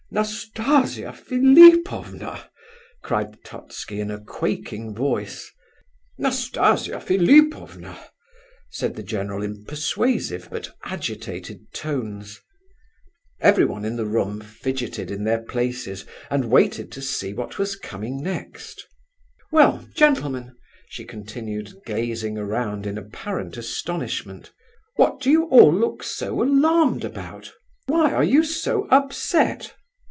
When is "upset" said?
28.91-29.73